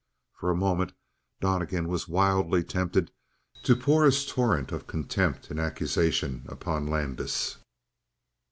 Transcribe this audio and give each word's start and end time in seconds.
For 0.39 0.49
a 0.49 0.55
moment 0.55 0.93
Donnegan 1.41 1.87
was 1.87 2.07
wildly 2.07 2.63
tempted 2.63 3.11
to 3.61 3.75
pour 3.75 4.03
his 4.05 4.25
torrent 4.25 4.71
of 4.71 4.87
contempt 4.87 5.51
and 5.51 5.59
accusation 5.59 6.43
upon 6.49 6.87
Landis. 6.87 7.57